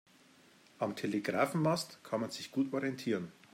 [0.79, 3.31] Am Telegrafenmast kann man sich gut orientieren.